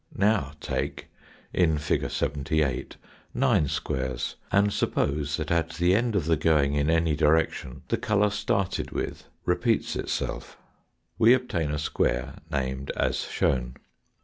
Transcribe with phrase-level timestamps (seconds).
[0.17, 1.09] Now take,
[1.53, 2.09] in Fig.
[2.09, 2.97] 78,
[3.35, 7.97] nine squares, and suppose that at the end of the going in any direction the
[7.97, 8.05] Fig.
[8.05, 8.07] 78.
[8.07, 10.57] colour started with repeats itself.
[11.19, 13.75] We obtain a square named as shown.